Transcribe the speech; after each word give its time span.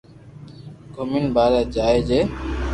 گومين 0.93 1.25
ٻاري 1.35 1.61
جائي 1.75 2.01
جي 2.09 2.19